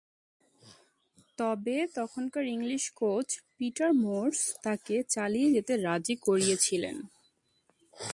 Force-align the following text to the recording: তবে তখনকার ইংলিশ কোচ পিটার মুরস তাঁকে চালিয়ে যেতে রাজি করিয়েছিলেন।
তবে 1.37 1.77
তখনকার 1.95 2.45
ইংলিশ 2.47 2.83
কোচ 2.95 3.27
পিটার 3.57 3.91
মুরস 3.93 4.39
তাঁকে 4.63 4.95
চালিয়ে 5.09 5.47
যেতে 5.51 5.73
রাজি 5.77 6.15
করিয়েছিলেন। 6.21 6.95